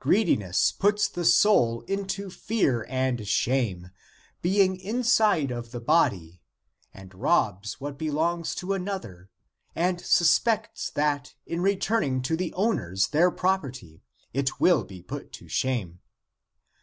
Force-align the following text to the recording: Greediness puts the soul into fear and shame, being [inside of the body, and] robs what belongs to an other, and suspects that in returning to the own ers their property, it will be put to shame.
Greediness 0.00 0.72
puts 0.72 1.08
the 1.08 1.26
soul 1.26 1.82
into 1.82 2.30
fear 2.30 2.86
and 2.88 3.28
shame, 3.28 3.90
being 4.40 4.80
[inside 4.80 5.50
of 5.50 5.72
the 5.72 5.78
body, 5.80 6.40
and] 6.94 7.14
robs 7.14 7.78
what 7.78 7.98
belongs 7.98 8.54
to 8.54 8.72
an 8.72 8.88
other, 8.88 9.28
and 9.74 10.00
suspects 10.00 10.88
that 10.88 11.34
in 11.44 11.60
returning 11.60 12.22
to 12.22 12.34
the 12.34 12.54
own 12.54 12.78
ers 12.80 13.08
their 13.08 13.30
property, 13.30 14.02
it 14.32 14.58
will 14.58 14.84
be 14.84 15.02
put 15.02 15.32
to 15.32 15.48
shame. 15.48 16.00